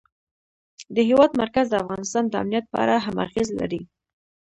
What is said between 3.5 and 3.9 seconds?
لري.